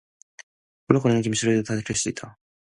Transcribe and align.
쿨룩거리는 0.87 1.21
기침 1.21 1.35
소리도 1.35 1.61
들을 1.61 1.95
수 1.95 2.09
없다. 2.09 2.39